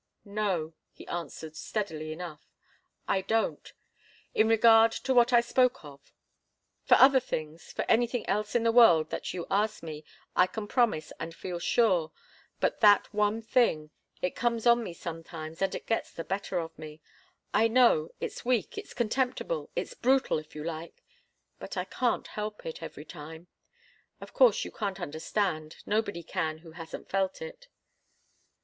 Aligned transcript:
"No," 0.25 0.73
he 0.91 1.05
answered, 1.05 1.55
steadily 1.55 2.11
enough. 2.11 2.49
"I 3.07 3.21
don't 3.21 3.71
in 4.33 4.47
regard 4.47 4.91
to 4.93 5.13
what 5.13 5.31
I 5.31 5.41
spoke 5.41 5.85
of. 5.85 6.11
For 6.85 6.95
other 6.95 7.19
things, 7.19 7.71
for 7.71 7.85
anything 7.87 8.27
else 8.27 8.55
in 8.55 8.63
the 8.63 8.71
world 8.71 9.11
that 9.11 9.31
you 9.35 9.45
ask 9.51 9.83
me, 9.83 10.03
I 10.35 10.47
can 10.47 10.67
promise, 10.67 11.13
and 11.19 11.35
feel 11.35 11.59
sure. 11.59 12.11
But 12.59 12.79
that 12.79 13.13
one 13.13 13.43
thing 13.43 13.91
it 14.23 14.35
comes 14.35 14.65
on 14.65 14.83
me 14.83 14.95
sometimes, 14.95 15.61
and 15.61 15.75
it 15.75 15.85
gets 15.85 16.11
the 16.11 16.23
better 16.23 16.57
of 16.57 16.75
me. 16.79 16.99
I 17.53 17.67
know 17.67 18.09
it's 18.19 18.43
weak 18.43 18.79
it's 18.79 18.95
contemptible, 18.95 19.69
it's 19.75 19.93
brutal, 19.93 20.39
if 20.39 20.55
you 20.55 20.63
like. 20.63 21.03
But 21.59 21.77
I 21.77 21.85
can't 21.85 22.25
help 22.25 22.65
it, 22.65 22.81
every 22.81 23.05
time. 23.05 23.49
Of 24.19 24.33
course 24.33 24.65
you 24.65 24.71
can't 24.71 24.99
understand. 24.99 25.75
Nobody 25.85 26.23
can, 26.23 26.57
who 26.57 26.71
hasn't 26.71 27.07
felt 27.07 27.39
it." 27.39 27.67